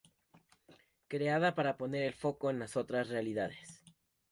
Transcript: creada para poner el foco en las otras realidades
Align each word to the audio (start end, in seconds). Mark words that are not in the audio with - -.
creada 1.07 1.53
para 1.53 1.77
poner 1.77 2.01
el 2.01 2.15
foco 2.15 2.49
en 2.49 2.57
las 2.57 2.75
otras 2.75 3.09
realidades 3.09 3.83